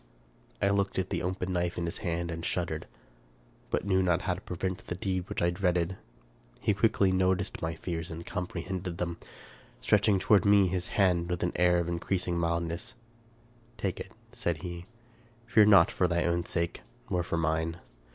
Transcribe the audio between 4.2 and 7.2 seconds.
how to prevent the deed which I dreaded. He quickly